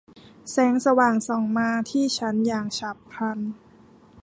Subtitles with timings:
[0.51, 3.39] แสงสว่างส่องมาที่ฉันอย่างฉับพลัน